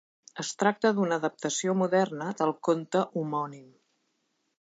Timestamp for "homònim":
3.21-3.69